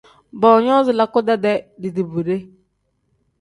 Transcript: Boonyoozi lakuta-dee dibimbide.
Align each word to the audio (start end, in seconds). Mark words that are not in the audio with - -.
Boonyoozi 0.45 0.95
lakuta-dee 0.99 1.53
dibimbide. 1.85 2.39